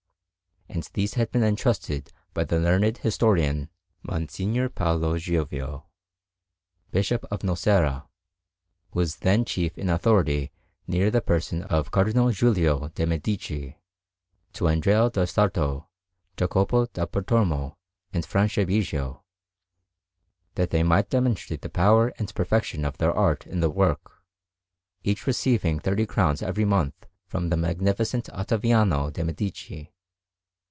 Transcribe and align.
And 0.73 0.83
these 0.93 1.15
had 1.15 1.31
been 1.31 1.43
entrusted 1.43 2.13
by 2.33 2.45
the 2.45 2.57
learned 2.57 2.99
historian, 2.99 3.69
M. 4.09 4.25
Paolo 4.69 5.17
Giovio, 5.17 5.87
Bishop 6.91 7.25
of 7.29 7.43
Nocera, 7.43 8.07
who 8.91 8.99
was 8.99 9.17
then 9.17 9.43
chief 9.43 9.77
in 9.77 9.89
authority 9.89 10.53
near 10.87 11.11
the 11.11 11.19
person 11.21 11.63
of 11.63 11.91
Cardinal 11.91 12.31
Giulio 12.31 12.87
de' 12.87 13.05
Medici, 13.05 13.77
to 14.53 14.69
Andrea 14.69 15.09
del 15.09 15.27
Sarto, 15.27 15.89
Jacopo 16.37 16.85
da 16.85 17.05
Pontormo, 17.05 17.75
and 18.13 18.23
Franciabigio, 18.25 19.23
that 20.55 20.69
they 20.69 20.83
might 20.83 21.09
demonstrate 21.09 21.63
the 21.63 21.69
power 21.69 22.13
and 22.17 22.33
perfection 22.33 22.85
of 22.85 22.97
their 22.97 23.11
art 23.11 23.45
in 23.45 23.59
the 23.59 23.69
work, 23.69 24.23
each 25.03 25.27
receiving 25.27 25.81
thirty 25.81 26.05
crowns 26.05 26.41
every 26.41 26.65
month 26.65 26.95
from 27.27 27.49
the 27.49 27.57
magnificent 27.57 28.29
Ottaviano 28.31 29.11
de' 29.11 29.25
Medici. 29.25 29.91